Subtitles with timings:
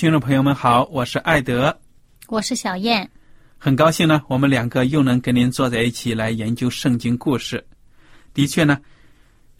[0.00, 1.78] 听众朋友们好，我是艾德，
[2.28, 3.06] 我是小燕。
[3.58, 7.62] 很高兴呢，我们两个又能跟您坐在一起来研究圣经故事。
[8.32, 8.80] 的确呢，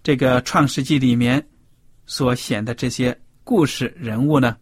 [0.03, 1.47] 这个创世纪里面
[2.07, 4.57] 所显的这些故事人物呢，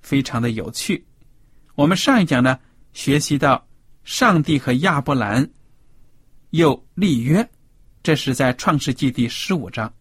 [0.00, 1.06] 非常的有趣。
[1.74, 2.58] 我们上一讲呢，
[2.94, 3.68] 学习到
[4.04, 5.46] 上帝和亚伯兰
[6.52, 7.46] 又立约，
[8.02, 9.92] 这是在创世纪第十五章。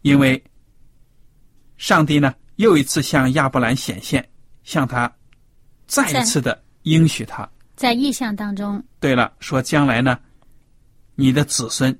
[0.00, 0.42] 因为
[1.76, 4.26] 上帝呢，又一次向亚伯兰显现，
[4.64, 5.10] 向他
[5.86, 6.62] 再一次的。
[6.84, 8.82] 应许他，在意象当中。
[9.00, 10.18] 对了，说将来呢，
[11.14, 11.96] 你的子孙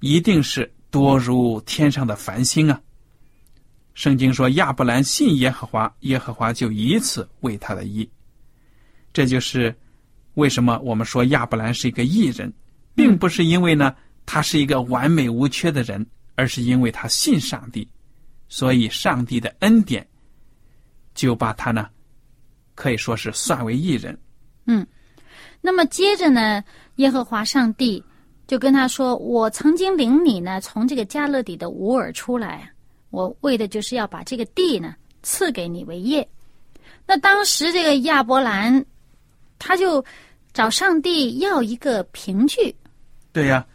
[0.00, 2.80] 一定是多如天上的繁星啊。
[3.94, 8.08] 圣经说亚伯兰信耶和华，耶和华就以此为他的义。
[9.12, 9.74] 这就是
[10.34, 12.52] 为什么我们说亚伯兰是一个义人，
[12.94, 13.94] 并不是因为呢
[14.26, 17.88] 他是一个完美无缺的人，而是因为他信上帝，
[18.48, 20.06] 所以上帝的恩典
[21.14, 21.88] 就把他呢。
[22.74, 24.18] 可以说是算为一人。
[24.66, 24.86] 嗯，
[25.62, 26.62] 那么接着呢，
[26.96, 28.04] 耶和华上帝
[28.46, 32.70] 就跟他说：“我曾经领你呢从这个加勒底的乌尔出来，
[33.08, 36.28] 我为的就是要把这个地呢赐给你为业。”
[37.08, 38.84] 那当时这个亚伯兰
[39.58, 40.04] 他就
[40.52, 42.76] 找上帝要一个凭据。
[43.32, 43.66] 对呀，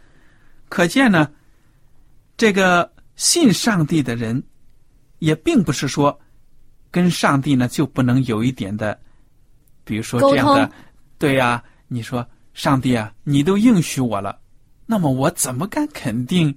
[0.68, 1.28] 可见呢，
[2.36, 4.40] 这个信上帝的人
[5.22, 6.18] 也并不是说。
[6.94, 8.98] 跟上帝呢就不能有一点的，
[9.82, 10.70] 比如说这样的，
[11.18, 11.64] 对呀？
[11.88, 14.38] 你说上帝啊，你都应许我了，
[14.84, 16.54] 那么我怎么敢肯定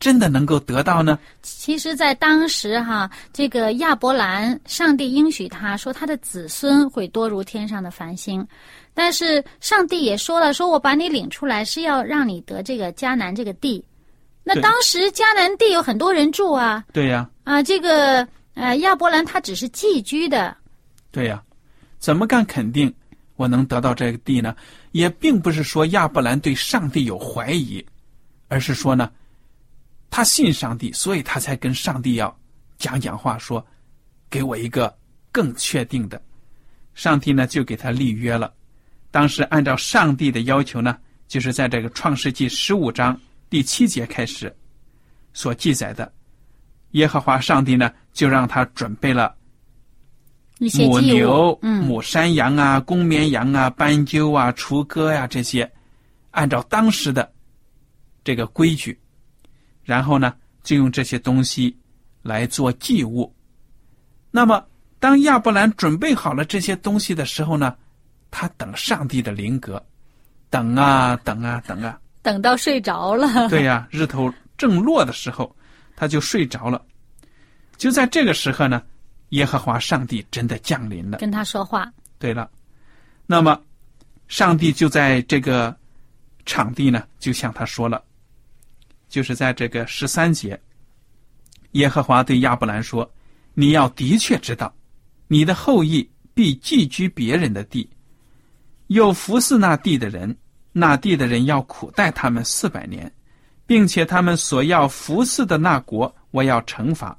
[0.00, 1.16] 真的能够得到呢？
[1.42, 8.44] 其实，在当时哈，这个亚伯兰，上帝应许他说他的子孙会多如天上的繁星，
[8.92, 13.84] 但是上帝也说了，说我把你领出来是要让你得这个迦南这个地。
[14.42, 18.26] 那当时迦南地有很多人住啊，对呀，啊啊这个。
[18.54, 20.54] 呃，亚伯兰他只是寄居的，
[21.12, 21.42] 对呀，
[21.98, 22.92] 怎么敢肯定
[23.36, 24.54] 我能得到这个地呢？
[24.90, 27.82] 也并不是说亚伯兰对上帝有怀疑，
[28.48, 29.10] 而是说呢，
[30.10, 32.36] 他信上帝，所以他才跟上帝要
[32.76, 33.64] 讲讲话，说
[34.28, 34.94] 给我一个
[35.30, 36.20] 更确定的。
[36.92, 38.52] 上帝呢就给他立约了。
[39.12, 43.18] 当时按照上帝的要求呢，就是在这个创世纪十五章
[43.48, 44.54] 第七节开始
[45.32, 46.12] 所记载的。
[46.92, 49.34] 耶和华上帝呢，就让他准备了
[50.76, 55.70] 母牛、母山羊啊、公绵羊啊、斑鸠啊、雏鸽呀这些，
[56.32, 57.32] 按照当时的
[58.24, 58.98] 这个规矩，
[59.84, 61.74] 然后呢，就用这些东西
[62.22, 63.32] 来做祭物。
[64.30, 64.62] 那么，
[64.98, 67.74] 当亚伯兰准备好了这些东西的时候呢，
[68.30, 69.82] 他等上帝的灵格，
[70.50, 73.48] 等啊等啊等啊，等到睡着了。
[73.48, 75.54] 对呀，日头正落的时候。
[76.00, 76.82] 他就睡着了，
[77.76, 78.82] 就在这个时候呢，
[79.30, 81.92] 耶和华上帝真的降临了，跟他说话。
[82.18, 82.50] 对了，
[83.26, 83.62] 那么
[84.26, 85.76] 上帝就在这个
[86.46, 88.02] 场地呢，就向他说了，
[89.10, 90.58] 就是在这个十三节，
[91.72, 93.06] 耶和华对亚伯兰说
[93.52, 94.74] ：“你要的确知道，
[95.28, 97.86] 你的后裔必寄居别人的地，
[98.86, 100.34] 又服侍那地的人，
[100.72, 103.12] 那地的人要苦待他们四百年，
[103.70, 107.16] 并且他们所要服侍的那国，我要惩罚。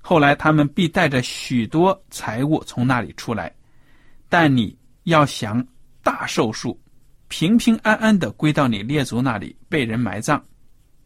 [0.00, 3.54] 后来他们必带着许多财物从那里出来，
[4.28, 5.64] 但你要想
[6.02, 6.76] 大寿数，
[7.28, 10.44] 平平安安的归到你列祖那里，被人埋葬。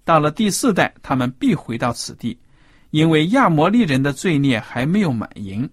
[0.03, 2.41] 到了第四代，他们必回到此地，
[2.89, 5.69] 因为亚摩利人的罪孽还没有满盈。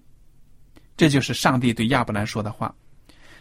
[0.98, 2.76] 这就是上帝对亚伯兰说的话。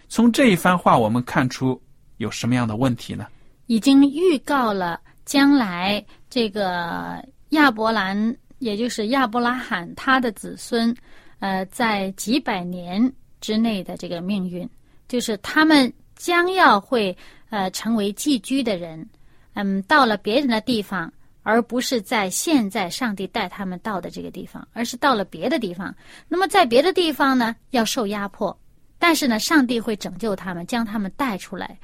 [0.09, 1.83] 从这一番话，我们看出
[2.19, 3.27] 有什么样的问题呢？
[3.67, 10.95] 已经预告了将来这个亚伯兰，也就是亚伯拉罕他的子孙，
[11.39, 14.69] 呃，在几百年之内的这个命运，
[15.09, 17.17] 就是他们将要会
[17.51, 19.09] 呃成为寄居的人，
[19.55, 25.95] 嗯，到了别人的地方，而不是在现在上帝带他们到的这个地方，而是到了别的地方。
[26.29, 28.57] 那么在别的地方呢，要受压迫。
[28.99, 31.77] 但是呢，上帝会拯救他们，将他们带出来，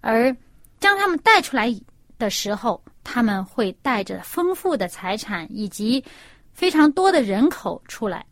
[0.00, 0.36] 而
[0.80, 1.72] 将他们带出来
[2.24, 6.02] 的时候，他们会带着丰富的财产以及
[6.52, 8.24] 非常多的人口出来。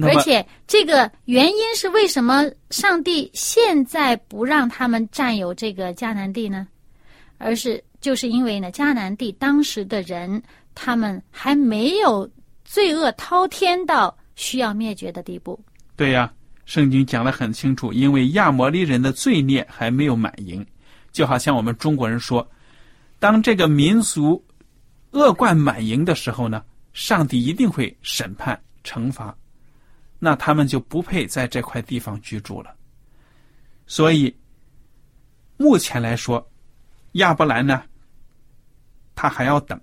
[0.00, 6.68] 而且，这个原因是为什么上帝现在不让他们占有这个迦南地呢？
[7.38, 10.42] 而是就是因为呢，迦南地当时的人
[10.74, 12.30] 他们还没有
[12.64, 15.58] 罪恶滔天到需要灭绝的地步。
[15.96, 16.32] 对呀。
[16.66, 20.66] 圣经讲得很清楚，因为亚摩利人的罪孽还没有满盈，
[21.12, 22.48] 就好像我们中国人说，
[23.24, 24.44] 当这个民俗
[25.12, 26.62] 恶贯满盈的时候呢，
[26.92, 29.34] 上帝一定会审判惩罚，
[30.18, 32.76] 那他们就不配在这块地方居住了。
[33.86, 34.36] 所以，
[35.56, 36.46] 目前来说，
[37.12, 37.82] 亚伯兰呢，
[39.14, 39.80] 他还要等，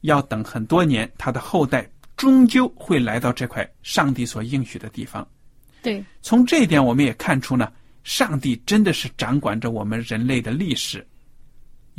[0.00, 5.24] 要等很多年，他的后代终究会来到这块上帝所应许的地方。
[5.82, 7.72] 对，从这一点我们也看出呢，
[8.02, 11.06] 上帝真的是掌管着我们人类的历史，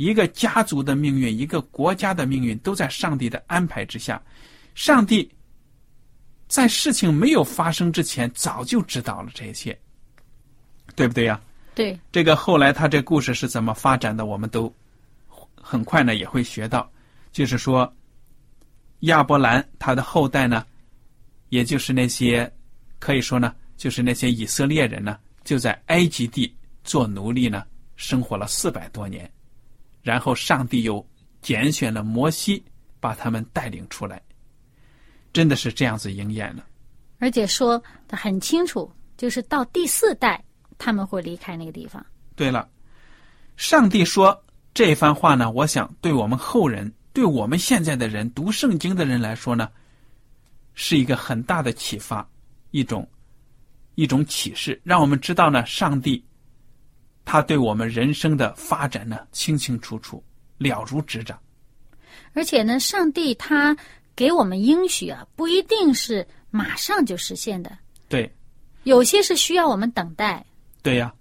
[0.02, 4.20] 一个家族的命运，一个国家的命运，都在上帝的安排之下。
[4.74, 5.30] 上帝
[6.48, 9.78] 在事情没有发生之前，早就知道了这一切，
[10.96, 11.40] 对不对呀？
[11.74, 11.96] 对。
[12.10, 14.74] 这个后来他这故事是怎么发展的，我们都
[15.54, 16.90] 很快呢也会学到，
[17.30, 17.90] 就是说，
[19.00, 20.66] 亚伯兰他的后代呢，
[21.50, 22.52] 也就是那些
[22.98, 23.54] 可以说呢。
[23.74, 27.64] 就是那些以色列人呢，就在埃及地做奴隶呢，
[27.96, 29.28] 生活了四百多年，
[30.02, 31.04] 然后上帝又
[31.40, 32.62] 拣选了摩西，
[33.00, 34.20] 把他们带领出来，
[35.32, 36.66] 真的是这样子应验了。
[37.18, 40.42] 而且说的很清楚，就是到第四代
[40.76, 42.04] 他们会离开那个地方。
[42.34, 42.68] 对了，
[43.56, 44.44] 上帝说
[44.74, 49.70] 这番话呢，我想对我们后人，对我们现在的人读圣经的人来说呢，
[50.74, 52.28] 是一个很大的启发，
[52.70, 53.08] 一种。
[53.94, 56.24] 一种启示，让我们知道呢，上帝
[57.24, 60.22] 他对我们人生的发展呢，清清楚楚，
[60.58, 61.38] 了如指掌。
[62.34, 63.76] 而且呢，上帝他
[64.14, 67.70] 给我们应许啊，不一定是马上就实现的。
[68.08, 68.30] 对，
[68.84, 70.44] 有些是需要我们等待。
[70.82, 71.12] 对呀。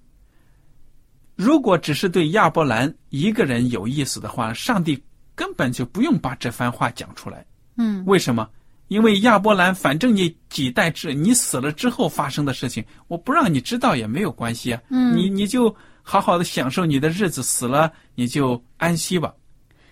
[1.35, 5.01] 如果只是对亚伯兰一个人有意思的话，上帝
[5.33, 7.45] 根本就不用把这番话讲出来。
[7.77, 8.03] 嗯。
[8.05, 8.47] 为什么？
[8.89, 14.81] 因为亚伯兰，反正你几代之你死了之后发生的事情，我不让你知道也没有关系啊。
[14.89, 19.33] 嗯，你你就好好的享受你的日子，死了你就安息吧，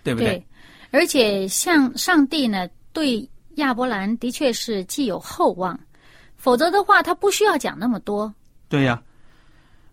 [0.02, 0.30] 对不对？
[0.30, 0.46] 对。
[0.90, 5.78] 而且像上帝呢，对亚伯兰的确是既有厚望，
[6.36, 8.32] 否则的话他不需要讲那么多。
[8.68, 9.02] 对呀。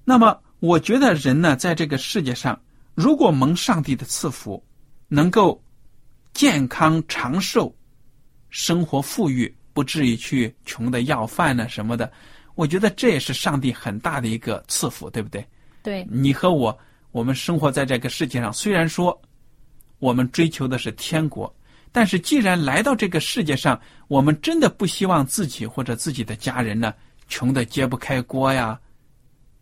[0.04, 2.60] 那么我觉得人呢，在这个世界上，
[2.96, 4.64] 如果蒙上帝的赐福，
[5.08, 5.62] 能够
[6.34, 7.74] 健康长寿。
[8.50, 12.10] 生活富裕，不至于去穷的要饭呢什么的，
[12.56, 15.46] 我觉得这也是上帝很大的一个赐福，对不对？
[15.88, 16.06] 对。
[16.12, 16.78] 你和我，
[17.12, 19.18] 我们生活在这个世界上，虽然说
[20.00, 21.56] 我们追求的是天国，
[21.94, 23.80] 但是既然来到这个世界上，
[24.10, 26.94] 我们真的不希望自己或者自己的家人呢
[27.30, 28.78] 穷的揭不开锅呀，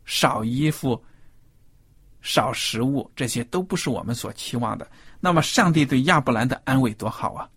[0.03, 0.99] 少衣服、
[2.21, 4.89] 少食物，这些都不是我们所期望的。
[5.19, 7.47] 那么，上帝对亚伯兰的安慰多好啊！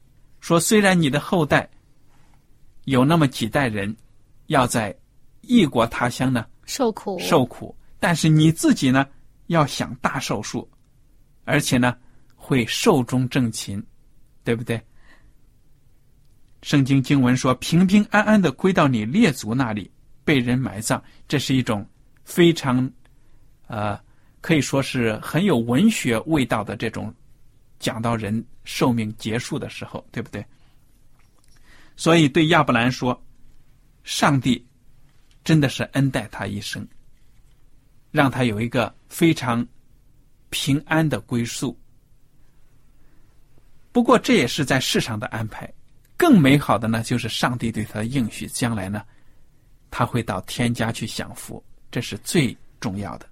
[0.41, 1.67] 说，虽然你的后代
[2.85, 3.97] 有那么几代人
[4.49, 4.95] 要在
[5.41, 9.07] 异国他乡呢受苦受苦，但是你自己呢
[9.47, 10.69] 要想大寿数，
[11.45, 11.97] 而且呢
[12.35, 13.83] 会寿终正寝，
[14.45, 14.81] 对不对？
[16.63, 19.91] 圣经经文说，平平安安的归到你列祖那里，
[20.25, 21.87] 被人埋葬，这是一种
[22.25, 22.91] 非常
[23.67, 23.99] 呃
[24.41, 27.15] 可以说是很有文学味道的这种。
[27.81, 30.45] 讲到人寿命结束的时候，对不对？
[31.95, 33.25] 所以对亚伯兰说，
[34.03, 34.67] 上帝
[35.45, 36.85] 真的是恩待他一生，
[38.11, 39.67] 让他有一个非常
[40.51, 41.77] 平安的归宿。
[43.93, 45.73] 不过这也是在世上的安排，
[46.17, 49.03] 更美好的呢，就是上帝对他的应许，将来呢，
[49.91, 53.27] 他会到天家去享福，这是最重要的。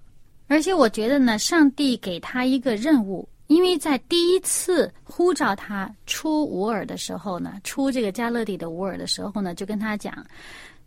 [0.47, 10.25] 而且我觉得呢，上帝给他一个任务，因为在第一次呼召他出乌尔的时候呢，出这个加勒底的乌尔的时候呢，就跟他讲，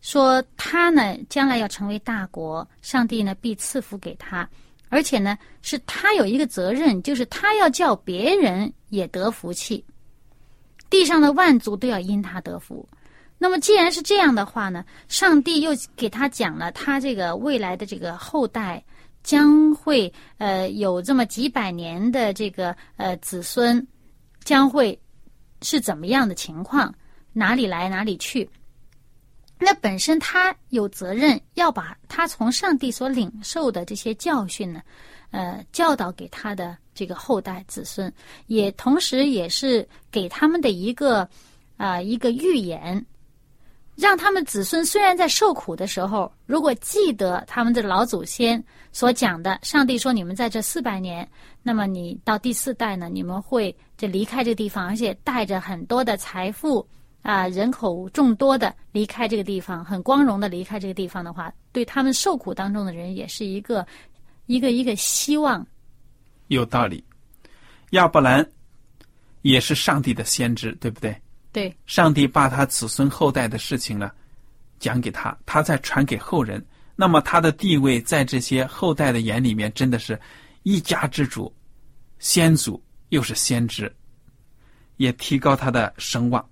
[0.01, 4.49] 说他呢将来要成为大国，上帝呢必赐福给他。
[4.89, 9.85] 而且呢，是他有一个责任，就是他要叫别人也得福气，
[10.91, 12.89] 地上的万族都要因他得福。
[13.39, 18.85] 那么既然是这样的话呢，上帝又给他讲了，他这个未来的这个后代
[19.23, 23.87] 将会呃有这么几百年的这个呃子孙，
[24.43, 25.01] 将会
[25.63, 26.93] 是怎么样的情况，
[27.33, 28.51] 哪里来哪里去。
[29.63, 34.81] 那本身他有责任要把他从上帝所领受的这些教训呢，
[35.31, 38.11] 呃，教导给他的这个后代子孙，
[38.47, 41.29] 也同时也是给他们的一个
[41.77, 43.05] 啊一个预言，
[43.97, 48.63] 让他们子孙虽然在受苦的时候，如果记得他们的老祖先
[48.93, 51.29] 所讲的，上帝说你们在这四百年，
[51.63, 56.87] 那么你到第四代呢，你们会就离开这地方，而且带着很多的财富。
[57.23, 63.87] 啊，人口众多的离开这个地方，很光荣的离开这个地方的话，对他们受苦当中的人也是一个
[64.47, 65.65] 一个一个希望。
[66.49, 67.05] 有道理，
[67.91, 68.45] 亚伯兰
[69.43, 71.15] 也是上帝的先知，对不对？
[71.53, 71.77] 对。
[71.87, 74.11] 上帝把他子孙后代的事情呢
[74.79, 76.65] 讲给他，他再传给后人，
[76.97, 80.19] 那么他的地位在这些后代的眼里面，真的是
[80.63, 81.55] 一家之主，
[82.19, 83.95] 先祖又是先知，
[84.97, 86.45] 也提高他的声望。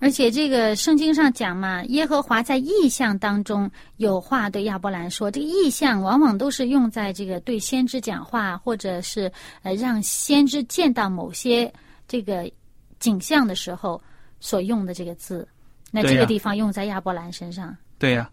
[0.00, 5.30] 而且这个圣经上讲嘛，耶和华在意象当中有话对亚伯兰说。
[5.30, 9.32] 这个意象往往都是用在这个对先知讲话，或者是
[9.62, 11.72] 呃让先知见到某些
[12.06, 12.50] 这个
[12.98, 14.02] 景象的时候
[14.40, 15.48] 所用的这个字。
[15.90, 17.74] 那这个地方用在亚伯兰身上。
[17.98, 18.30] 对呀。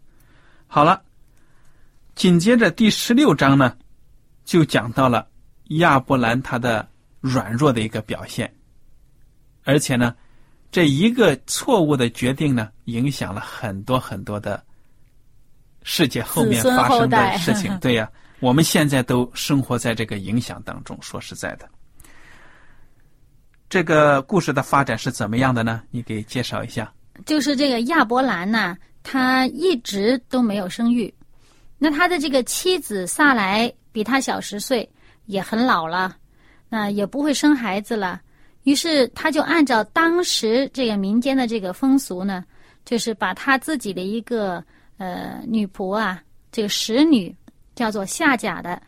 [0.67, 1.01] 好了，
[2.15, 3.77] 紧接着第十六章呢，
[4.43, 5.25] 就讲到了
[5.77, 6.85] 亚伯兰他的
[7.21, 8.53] 软弱的一个表现，
[9.63, 10.13] 而且呢。
[10.71, 14.63] 这一个错误的决定呢，影响了很多很多的
[15.83, 17.77] 世界后面发生的事情。
[17.79, 18.09] 对呀，
[18.39, 20.97] 我们现在都生活在这个影响当中。
[21.01, 21.67] 说实在的，
[23.67, 25.83] 这个故事的发展是怎么样的呢？
[25.91, 26.91] 你给介绍一下。
[27.25, 31.13] 就是这个亚伯兰呢，他一直都没有生育。
[31.77, 34.89] 那他的这个妻子萨莱比他小十岁，
[35.25, 36.15] 也很老了，
[36.69, 38.21] 那也不会生孩子了。
[38.63, 42.43] 于是他就按照当时这个民间的这个风俗呢，
[42.85, 44.63] 就是把他自己的一个
[44.97, 47.35] 呃女仆啊，这个使女
[47.73, 48.81] 叫做夏甲的，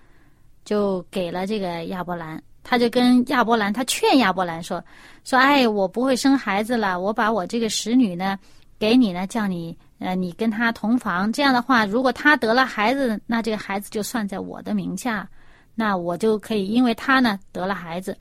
[0.64, 2.42] 就给了这个亚伯兰。
[2.66, 4.82] 他就跟亚伯兰，他劝亚伯兰说
[5.26, 8.40] ：“说哎，我不会生孩子了，我把我这个使女呢
[8.80, 11.34] 给你呢，叫你呃你跟他同房。
[11.34, 15.28] 这样的话，如果他得了孩子，那这个孩子就算在我的名下，
[15.76, 18.16] 那我就可以因为他呢得了孩子。”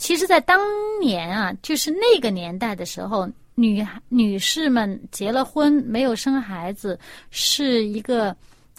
[0.00, 0.58] 其实，在当
[0.98, 6.98] 年啊，就是那个年代的时候，女女士们结了婚没有生孩子，
[7.30, 8.34] 是一个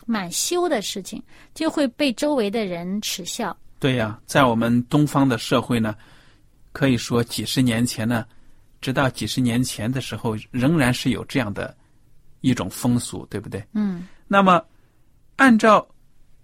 [0.08, 1.22] 蛮羞的事情，
[1.54, 3.56] 就会被周围的人耻笑。
[3.80, 5.96] 对呀，在我们东方的社会呢，
[6.72, 8.25] 可以说几十年前呢，
[8.82, 11.78] 直到几十年前的时候，仍然是有这样的
[12.42, 13.63] 一种风俗，对不对？
[13.74, 14.08] 嗯。
[14.28, 14.60] 那么，
[15.36, 15.88] 按照。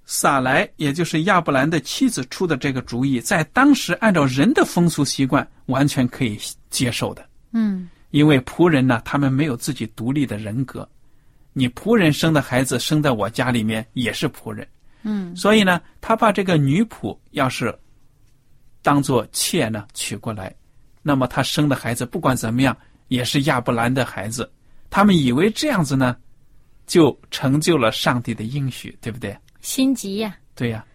[0.09, 7.27] 撒莱，也就是亚伯兰的妻子出的这个主意，在当时按照人的风俗习惯，完全可以接受的。
[7.51, 10.87] 嗯，因为仆人呢，他们没有自己独立的人格，
[11.51, 14.65] 你仆人生的孩子生在我家里面也是仆人。
[15.03, 17.77] 嗯，所以呢，他把这个女仆要是
[18.81, 20.55] 当做妾呢娶过来，
[21.01, 22.75] 那么他生的孩子不管怎么样
[23.09, 24.49] 也是亚伯兰的孩子。
[24.89, 26.15] 他们以为这样子呢，
[26.85, 29.37] 就成就了上帝的应许，对不对？
[29.61, 30.85] 心急呀，对呀，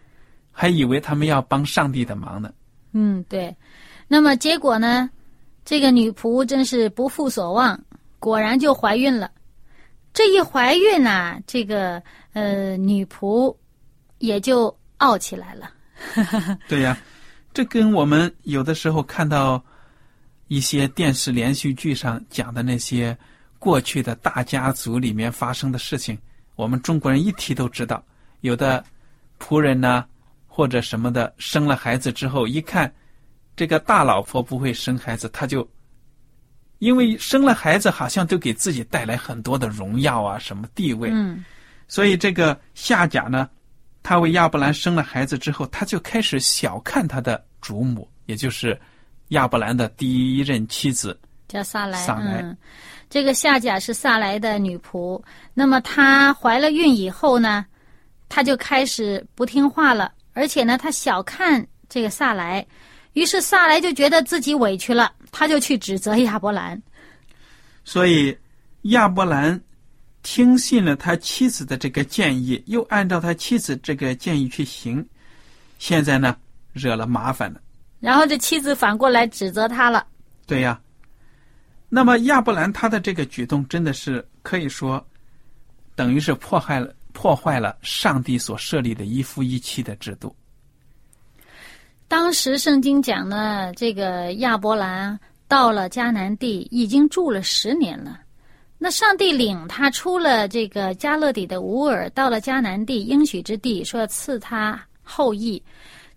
[0.51, 2.51] 还以为他们要帮上帝的忙呢。
[2.91, 3.55] 嗯，对。
[4.07, 5.09] 那么结果呢？
[5.65, 7.79] 这个女仆真是不负所望，
[8.19, 9.31] 果然就怀孕了。
[10.13, 12.03] 这一怀孕啊，这个
[12.33, 13.55] 呃女仆
[14.19, 15.71] 也就傲起来了。
[16.67, 16.97] 对呀，
[17.53, 19.63] 这跟我们有的时候看到
[20.49, 23.17] 一些电视连续剧上讲的那些
[23.57, 26.17] 过去的大家族里面发生的事情，
[26.55, 28.03] 我们中国人一提都知道。
[28.43, 28.83] 有的
[29.39, 30.05] 仆人呢，
[30.47, 32.93] 或者什么的，生了孩子之后，一看
[33.55, 35.65] 这个大老婆不会生孩子，他就
[36.79, 41.09] 因为生了孩子，好像都给自己带来很多的荣耀啊，什么地位。
[41.13, 41.45] 嗯，
[41.87, 43.49] 所以这个夏甲呢，
[44.03, 48.77] 他为亚伯兰生了孩子之后，他就开始小看他的主母，也就是
[49.29, 51.17] 亚伯兰的第一任妻子。
[51.47, 51.97] 叫萨莱。
[52.05, 52.57] 萨莱嗯，
[53.09, 55.21] 这个夏甲是萨莱的女仆。
[55.53, 57.65] 那么她怀了孕以后呢，
[58.33, 62.65] 她就开始不听话了，而且呢，他小看这个萨莱。
[63.13, 66.81] 于是萨莱就觉得自己委屈了，他就去指责亚伯兰。
[67.83, 68.35] 所以
[68.85, 69.61] 亚伯兰
[70.23, 75.07] 听信了他妻子的这个建议，又按照他妻子这个建议去行，
[75.77, 76.35] 现在呢
[76.71, 77.61] 惹了麻烦了。
[77.99, 80.07] 然后这妻子反过来指责他了。
[80.47, 80.81] 对呀，
[81.87, 85.05] 那么亚伯兰他的这个举动真的是可以说，
[85.93, 90.35] 等于是迫害了破坏了上帝所设立的一夫一妻的制度。
[92.07, 95.17] 当时圣经讲呢，这个亚伯兰
[95.47, 98.19] 到了迦南地，已经住了十年了。
[98.77, 105.63] 那上帝领他出了这个加勒底的乌尔，到了迦南地应许之地，说赐他后裔。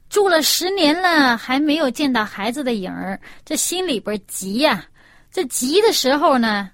[0.09, 4.85] 住了十年了，还没有见到孩子的影儿，这心里边急呀、
[5.33, 6.71] 这急的时候呢，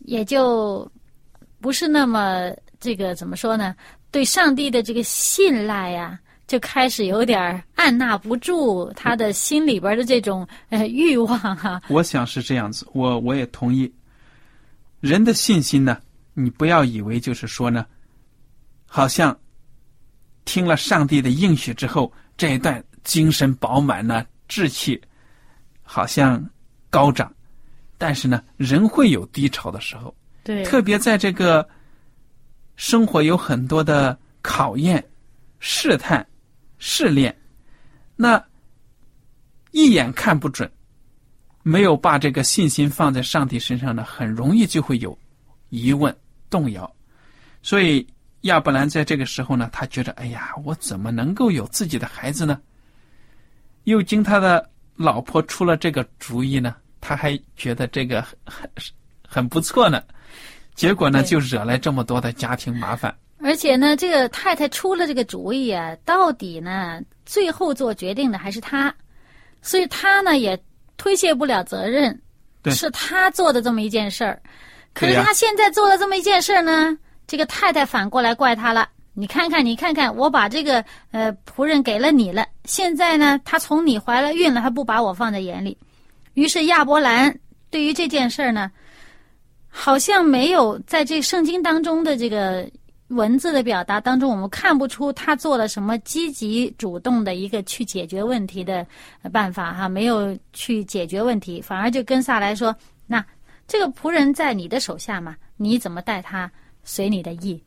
[0.00, 0.90] 也就
[1.60, 3.74] 不是那么这个怎么说呢？
[4.10, 13.92] 对上帝的这个信赖呀、就开始有点按捺不住他的心里边的这种呃欲望哈、我想是这样子，我我也同意。
[15.00, 15.98] 人的信心呢，
[16.34, 17.84] 你不要以为就是说呢，
[18.86, 19.38] 好像
[20.44, 25.00] 听了上帝的应许之后，这一段精神饱满呢，志气
[25.82, 26.42] 好像
[26.88, 27.32] 高涨，
[27.98, 31.68] 但是呢，人会有低潮的时候，对，特别在这个
[32.78, 35.04] 生活有很多的考验、
[35.58, 36.24] 试探、
[36.78, 37.36] 试炼，
[38.14, 38.42] 那
[39.72, 40.70] 一眼看不准，
[41.64, 45.18] 没有把这个信心放在上帝身上呢，很容易就会有
[45.70, 46.16] 疑问、
[46.48, 46.88] 动摇。
[47.62, 48.06] 所以
[48.42, 52.60] 亚伯兰在这个时候呢，他觉得，哎呀，我怎么能够有自己的孩子呢？
[53.84, 58.70] 又经他的老婆出了这个主意呢，他还觉得这个很很
[59.26, 60.00] 很不错呢。
[60.78, 63.12] 结果呢，就惹来这么多的家庭麻烦。
[63.40, 68.94] 而且呢，这个太太出了这个主意啊，到底呢，最后做决定的还是他，
[69.60, 70.56] 所以他呢也
[70.96, 72.16] 推卸不了责任，
[72.62, 74.40] 对是他做的这么一件事儿。
[74.94, 78.88] 可是他现在做了这么一件事儿呢，这个太太反过来怪他了。
[79.14, 85.76] 你看看，你看看，我把这个呃仆人给了你了，现在呢，他从你怀了孕了，还不把我放在眼里。
[86.34, 87.36] 于是亚伯兰
[87.68, 88.70] 对于这件事儿呢，
[89.68, 92.68] 好像没有在这圣经当中的这个
[93.08, 98.86] 文字的表达当中，我们看不出他做了什么积极主动的一个去解决问题的
[99.32, 102.74] 办法哈，没有去解决问题，反而就跟萨来说
[103.06, 103.24] ：“那
[103.66, 106.50] 这个仆人在你的手下嘛，你怎么待他，
[106.84, 107.62] 随你的意。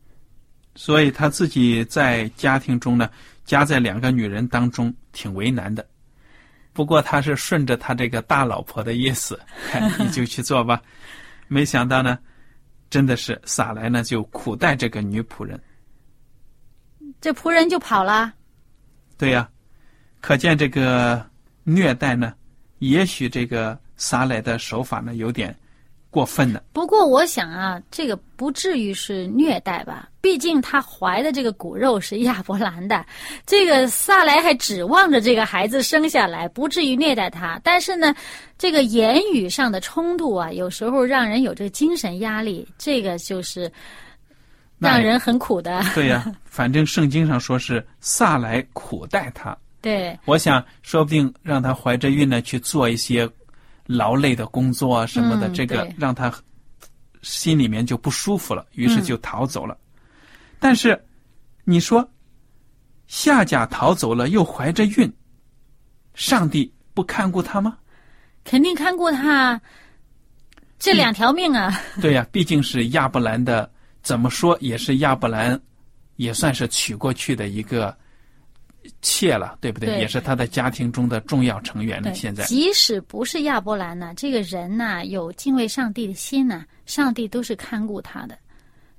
[0.75, 3.09] 所以他自己在家庭中呢，
[3.45, 5.85] 夹在两个女人当中，挺为难的。
[6.71, 9.39] 不过他是顺着他这个大老婆的意思，
[9.99, 10.81] 你就去做吧。
[11.53, 12.17] 没想到呢，
[12.89, 15.61] 真的是撒来呢就苦待这个女仆人。”
[17.19, 18.33] 这仆人就跑了。
[19.17, 19.49] 对呀、
[20.21, 21.29] 可见这个
[21.65, 22.33] 虐待呢，
[22.79, 25.53] 也许这个撒来的手法呢有点
[26.11, 26.61] 过分的。
[26.71, 30.09] 不过我想啊，这个不至于是虐待吧？
[30.21, 33.03] 毕竟她怀的这个骨肉是亚伯兰的，
[33.47, 37.59] 这个萨莱还指望着这个孩子生下来，不至于虐待他。
[37.63, 38.13] 但是呢，
[38.57, 43.71] 这个言语上的冲突啊，有时候让人有这个精神压力，这个就是
[44.77, 45.83] 让人很苦的。
[45.95, 49.57] 对呀、反正圣经上说是萨莱苦待他。
[49.81, 53.27] 对我想，说不定让他怀着孕呢去做一些
[53.97, 56.33] 劳累的工作啊什么的，嗯这个让他
[57.21, 59.77] 心里面就不舒服了，于是嗯就逃走了。
[60.59, 60.99] 但是
[61.63, 62.07] 你说
[63.07, 65.11] 夏甲逃走了，又怀着孕，
[66.13, 67.77] 上帝不看顾他吗？
[68.43, 69.59] 肯定看顾他
[70.79, 71.79] 这两条命啊。
[72.01, 73.69] 对呀、毕竟是亚伯兰的，
[74.01, 75.59] 怎么说也是亚伯兰，
[76.15, 77.95] 也算是娶过去的一个
[79.01, 79.89] 妾了，对不对？
[79.89, 82.13] 对也是他的家庭中的重要成员了。
[82.13, 88.37] 现在，即使不是亚伯兰呢，这个人呐、有敬畏上帝的心呐、上帝都是看顾他的。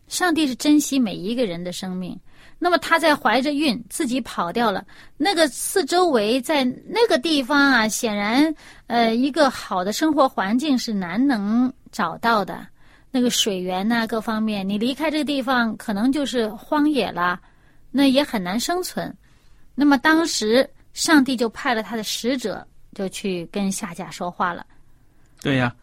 [0.08, 2.18] 上帝是珍惜每一个人的生命。
[2.58, 4.84] 那么他在怀着孕，自己跑掉了，
[5.16, 8.54] 那个四周围在那个地方啊，显然
[8.86, 12.66] 呃一个好的生活环境是难能找到的。
[13.10, 17.40] 那个水源呐、各方面，你离开这个地方，可能就是荒野了，
[17.90, 19.14] 那也很难生存。
[19.74, 24.66] 那么当时上帝就派了他的使者，就去跟夏甲说话了。
[25.40, 25.74] 对呀、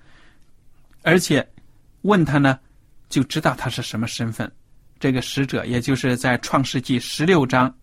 [1.02, 1.46] 而且
[2.04, 2.60] 问他呢，
[3.10, 4.50] 就知道他是什么身份。
[5.00, 7.74] 这个使者，也就是在创世纪十六章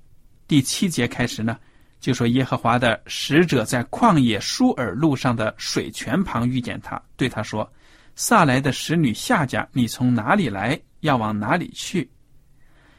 [0.46, 1.58] 第七节开始呢，
[1.98, 7.70] 就说耶和华的使者在旷野舒尔路上的水泉旁遇见他，对他说
[8.14, 10.78] ：“撒来的使女夏甲，你从哪里来？
[11.00, 12.08] 要往哪里去？”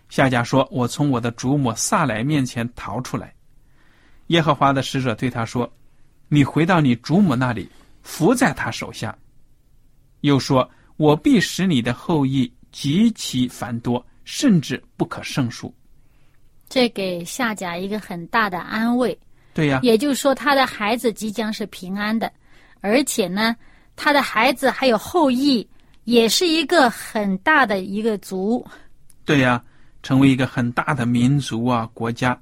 [0.09, 3.33] 夏甲说：“我从我的主母萨莱面前逃出来。”
[4.27, 5.71] 耶和华的使者对他说
[6.29, 7.69] ：“你回到你主母那里，
[8.01, 9.17] 伏在他手下。”
[10.21, 15.73] 又说：“我必使你的后裔极其繁多，甚至不可胜数。”
[16.69, 19.17] 这给夏甲一个很大的安慰。
[19.53, 22.31] 对呀，也就是说，他的孩子即将是平安的，
[22.81, 23.55] 而且呢，
[23.95, 25.67] 他的孩子还有后裔，
[26.03, 28.65] 也是一个很大的一个族。
[29.25, 29.63] 对呀，
[30.07, 32.39] 成为一个很大的民族啊，国家。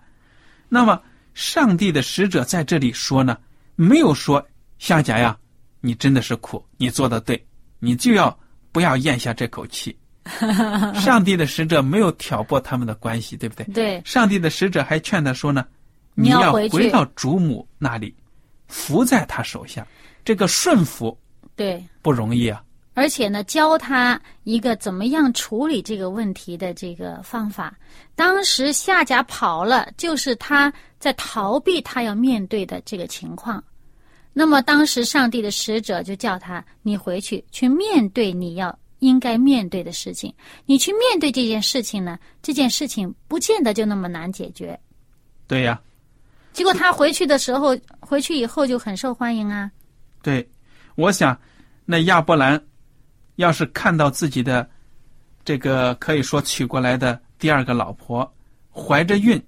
[0.70, 1.02] 那么，
[1.34, 3.36] 上帝的使者在这里说呢，
[3.76, 4.48] 没有说
[4.78, 5.36] 夏甲呀，
[5.82, 7.44] 你真的是苦，你做的对，
[7.80, 8.38] 你就要
[8.72, 9.98] 不要咽下这口气。
[11.02, 13.66] 上帝的使者没有挑拨他们的关系，对不对？
[13.74, 14.02] 对。
[14.06, 15.66] 上帝的使者还劝他说呢
[16.14, 18.14] ：“你要回回到主母那里，
[18.68, 19.84] 服在他手下。
[20.24, 21.18] 这个顺服
[21.56, 22.62] 对不容易啊。
[22.96, 27.78] 而且呢，教他一个怎么样处理这个问题的这个方法。
[28.16, 33.64] 当时夏甲跑了，就是他在逃避他要面对的这个情况。
[34.34, 38.76] 那么当时上帝的使者就叫他：你回去去面对你要。
[39.00, 40.34] 应该面对的事情，
[40.66, 42.18] 你去面对这件事情呢？
[42.42, 44.80] 这件事情不见得就那么难解决。
[45.46, 45.80] 对呀。
[46.54, 49.70] 结果他回去的时候，回去以后就很受欢迎啊。
[50.24, 50.50] 对，
[50.96, 51.38] 我想，
[51.84, 52.60] 那亚伯兰
[53.36, 54.70] 要是看到自己的
[55.44, 58.30] 这个可以说娶过来的第二个老婆
[58.72, 59.42] 怀着孕，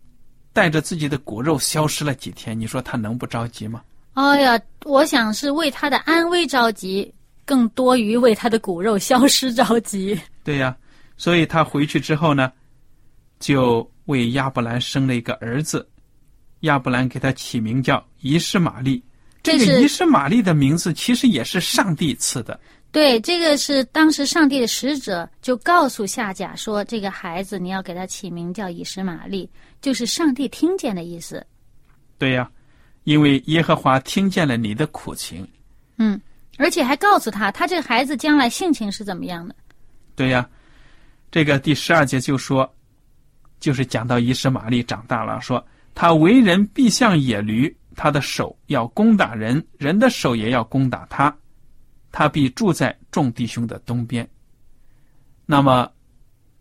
[0.53, 3.81] 带着自己的骨肉消失了几天，你说他能不着急吗？
[4.13, 7.13] 哎呀，我想是为他的安危着急。
[7.45, 10.19] 更多于为他的骨肉消失着急。
[10.43, 10.75] 对呀，
[11.15, 12.51] 所以他回去之后呢，
[13.39, 15.87] 就为亚伯兰生了一个儿子，
[16.61, 19.01] 亚伯兰给他起名叫伊什玛利。
[19.41, 22.59] 这个伊什玛利的名字其实也是上帝赐的。
[22.91, 29.49] 对，这个是当时上帝的使者就告诉夏甲说：“这个孩子你要给他起名叫以实玛利，
[29.81, 31.45] 就是上帝听见的意思。”
[32.17, 32.49] 对呀，
[33.03, 35.47] 因为耶和华听见了你的苦情。
[35.97, 36.19] 嗯。
[36.59, 39.55] 而且还告诉他，他这个孩子将来性情是怎么样的？
[40.15, 40.49] 对呀，
[41.29, 42.67] 这个第十二节就说，
[43.59, 51.29] 就是讲到以实玛利长大了，说他为人必像野驴，他的手要攻打人，人的手也要攻打他，
[52.11, 54.27] 他必住在众弟兄的东边。
[55.45, 55.89] 那么，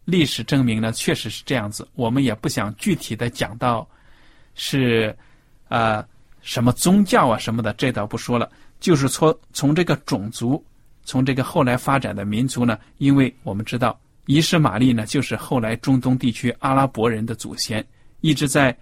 [0.05, 1.87] 历史证明呢，确实是这样子。
[1.95, 3.89] 我们也不想具体的讲到
[4.55, 5.17] 是
[5.69, 6.07] 啊
[6.41, 8.51] 什么宗教啊什么的，这倒不说了。
[8.79, 10.65] 就是从从这个种族，
[11.03, 17.85] 从这个后来发展的民族呢，因为我们知道，伊什玛利呢，就是后来中东地区阿拉伯人的祖先，
[18.21, 18.77] 一直在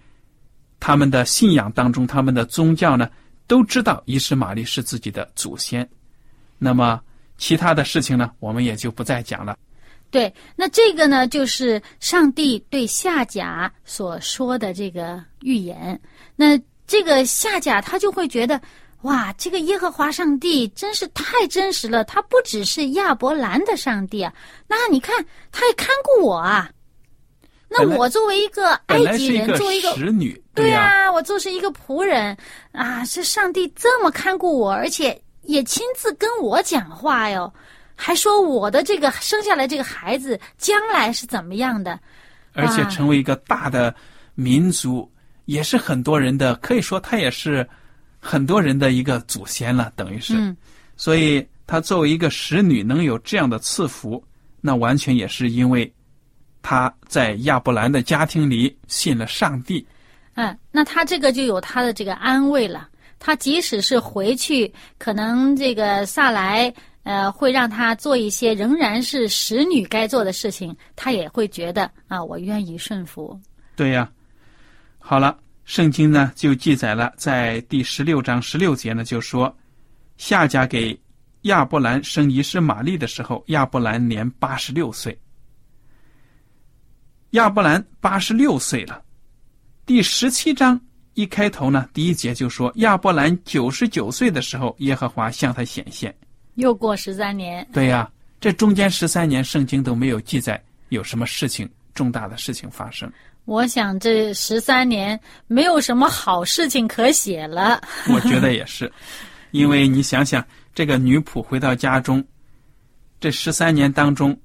[0.79, 3.09] 他们的信仰当中，他们的宗教呢，
[3.47, 5.89] 都知道伊什玛利是自己的祖先。
[6.57, 6.99] 那么
[7.37, 9.57] 其他的事情呢，我们也就不再讲了。
[10.09, 15.99] 对，那这个呢，就是上帝对夏甲所说的这个预言。
[16.35, 18.59] 那这个夏甲他就会觉得。
[19.01, 22.03] 哇，这个耶和华上帝真是太真实了！
[22.05, 24.33] 他不只是亚伯兰的上帝啊，
[24.67, 26.67] 那你看，他也看顾我啊。
[27.69, 32.35] 那我作为一个埃及人，作为一个使女，对呀，我做是一个仆人
[32.71, 37.53] 啊，是上帝这么看顾我，而且也亲自跟我讲话哟，
[37.95, 41.99] 还说我的这个生下来这个孩子将来是怎么样的，
[42.53, 43.93] 而且成为一个大的
[44.35, 45.11] 民族，
[45.45, 47.67] 也是很多人的，可以说他也是。
[48.27, 50.55] 很多人的一个祖先了，等于是，
[50.97, 54.23] 所以她作为一个使女能有这样的赐福，
[54.61, 55.93] 那完全也是因为
[56.63, 59.85] 她在亚伯兰的家庭里信了上帝。
[60.33, 62.89] 嗯，那她这个就有她的这个安慰了。
[63.19, 66.73] 他即使是回去，可能这个萨来
[67.03, 73.39] 呃会让他做一些仍然是使女该做的事情，他也会觉得啊，我愿意顺服。
[73.75, 74.11] 对呀，
[74.99, 75.37] 好了。
[75.65, 79.51] 圣经呢就记载了，在第十六章十六节呢就说，
[80.15, 80.95] 夏甲给
[81.41, 85.19] 亚伯兰生一世玛丽的时候，亚伯兰年八十六岁。
[87.31, 89.01] 亚伯兰八十六岁了。
[89.87, 90.79] 第十七章
[91.15, 96.13] 一开头呢，第一节就说亚伯兰九十九岁的时候，耶和华向他显现。
[96.55, 97.67] 又过十三年。
[97.73, 103.11] 对呀，这中间十三年，圣经都没有记载有什么事情重大的事情发生。
[103.45, 107.81] 我想这十三年没有什么好事情可写了。
[108.09, 108.91] 我觉得也是，
[109.51, 112.23] 因为你想想，这个女仆回到家中，
[113.19, 114.35] 这十三年当中，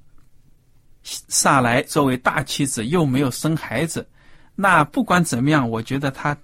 [1.03, 4.07] 萨莱作为大妻子又没有生孩子，
[4.55, 6.37] 那不管怎么样，我觉得他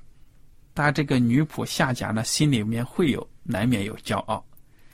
[0.77, 4.43] 他这个女仆夏甲呢，心里面会有难免有骄傲。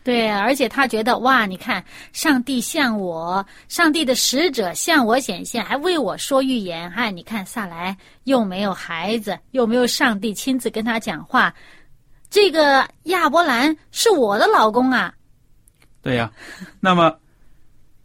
[0.04, 6.90] 对，而且他觉得哇，你看，上帝向我，上帝的使者向我显现，还为我说预言。
[6.92, 11.54] 哎，你看萨来又没有孩子，又没有上帝亲自跟他讲话，
[12.30, 15.14] 这个亚伯兰是我的老公啊。
[16.02, 16.30] 对呀，
[16.82, 17.18] 那么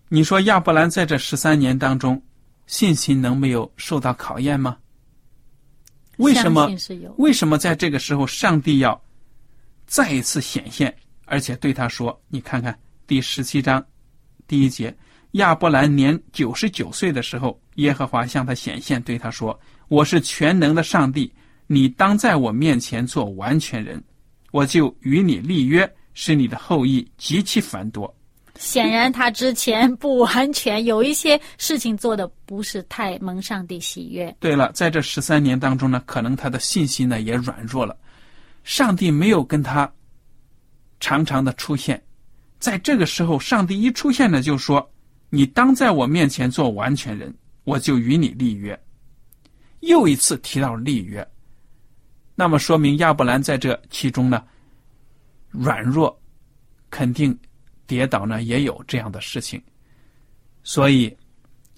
[0.08, 2.22] 你说亚伯兰在这十三年当中，
[2.68, 4.76] 信心能没有受到考验吗？
[6.18, 6.68] 为什么？
[7.16, 9.00] 为什么在这个时候，上帝要
[9.86, 10.94] 再一次显现？
[11.24, 13.84] 而且对他说：“你看看第十七章
[14.46, 14.96] 第一节，
[15.32, 21.32] 亚伯兰年九十九岁的时候，耶和华向他显现，对他说：‘我是全能的上帝，
[21.66, 24.02] 你当在我面前做完全人，
[24.50, 28.12] 我就与你立约，使你的后裔极其繁多。’
[28.58, 34.34] 显然，他之前不完全，有一些事情做的不是太蒙上帝喜悦。
[34.40, 37.96] 对了，在这十三年当中呢，可能他的信心呢也软弱了，
[38.64, 39.90] 上帝没有跟他。”
[41.00, 42.02] 常常的出现，
[42.58, 44.90] 在这个时候，上帝一出现呢，就说
[45.30, 48.76] ：“你当在我面前做完全人，我就与你立约。”
[49.78, 51.24] 又一次提到立约，
[52.34, 54.42] 那么说明亚伯兰在这其中呢，
[55.50, 56.20] 软弱，
[56.90, 57.38] 肯定
[57.88, 59.60] 跌倒呢，也有这样的事情。
[60.62, 61.12] 所以，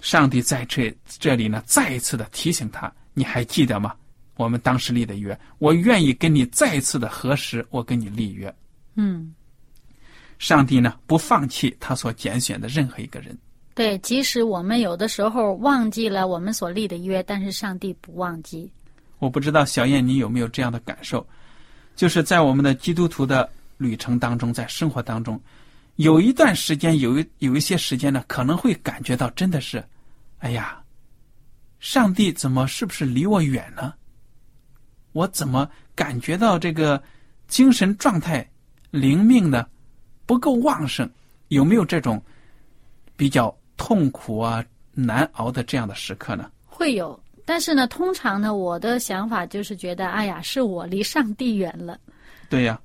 [0.00, 3.94] 上帝在这这里呢，再一次的提醒他：“你还记得吗？
[4.36, 8.52] 我们当时立的约，我愿意跟你再一次的核实，我跟你立约。”
[8.96, 9.34] 嗯，
[10.38, 13.38] 上帝呢不放弃他所拣选的任何一个人。
[13.74, 18.70] 对，即使我们有的时候忘记了我们所立的约，但是上帝不忘记。
[19.20, 21.24] 我不知道小燕你有没有这样的感受，
[21.94, 25.40] 就是在我们的基督徒的旅程当中，在生活当中，
[26.00, 29.84] 有一段时间，有一有一些时间呢，可能会感觉到真的是，
[30.38, 30.82] 哎呀，
[31.78, 33.92] 上帝怎么是不是离我远呢？
[35.12, 37.02] 我怎么感觉到这个
[37.48, 38.48] 精神状态？
[38.90, 39.66] 灵命呢
[40.24, 41.08] 不够旺盛，
[41.48, 42.20] 有没有这种
[43.14, 46.50] 比较痛苦啊、难熬的这样的时刻呢？
[46.64, 52.00] 会有，但是呢，通常呢，我的想法就是觉得，哎呀，是我离上帝远了。
[52.48, 52.80] 对呀，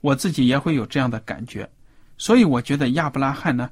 [0.00, 1.68] 我自己也会有这样的感觉，
[2.20, 3.70] 所以我觉得亚伯拉罕呢，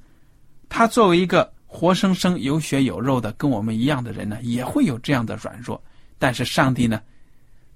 [0.71, 5.79] 他作为一个活生生有血有肉的跟我们一样的人呢，也会有这样的软弱。
[6.19, 6.99] 但是上帝呢，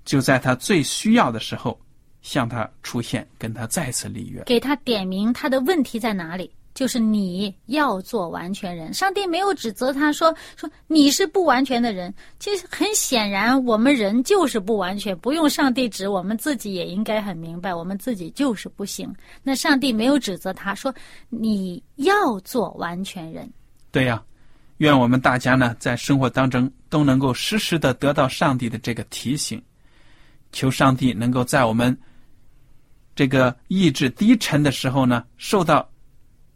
[0.07, 1.79] 就在他最需要的时候。
[2.23, 8.93] 向他出现，跟他再次立约，给他点明他的问题在哪里，就是你要做完全人。
[8.93, 19.15] 上帝没有指责他说说你是不完全的人，其实很显然，我们人就是不完全，不用上帝指，我们自己也应该很明白，我们自己就是不行。
[19.43, 20.95] 那上帝没有指责他说
[21.29, 23.51] 你要做完全人。
[23.91, 24.23] 对呀，
[24.79, 29.63] 愿我们大家呢，在生活当中都能够时时的得到上帝的这个提醒，
[30.53, 31.97] 求上帝能够在我们。
[33.15, 35.87] 这个意志低沉的时候呢，受到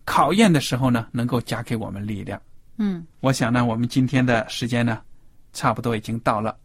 [0.07, 2.41] 考验的时候呢，能够加给我们力量。
[2.79, 5.01] 嗯，我想呢，我们今天的时间呢，
[5.53, 6.57] 差不多已经到了。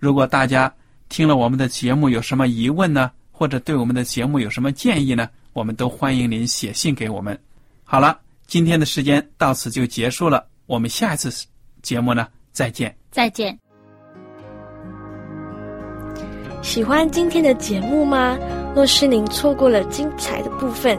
[0.00, 0.72] 如果大家
[1.08, 7.38] 听了我们的节目有什么疑问呢，或者对我们的节目有什么建议呢，我们都欢迎您写信给我们。
[7.84, 11.46] 好了，今天的时间到此就结束了，我们下一次
[11.82, 12.96] 节目呢，再见。
[13.10, 13.58] 再见。
[16.62, 18.38] 喜欢今天的节目吗？
[18.74, 20.98] 若是您错过了精彩的部分，